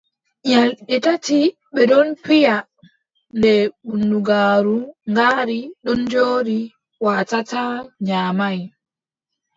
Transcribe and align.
Nyalɗe 0.49 0.95
tati 1.05 1.39
ɓe 1.73 1.81
ɗon 1.89 2.07
piya 2.23 2.55
ɗe 3.41 3.53
bundugaaru 3.85 4.75
ngaari 5.11 5.59
ɗon 5.85 5.99
jooɗi, 6.11 6.59
waatataa, 7.03 7.75
nyaamay. 8.05 8.57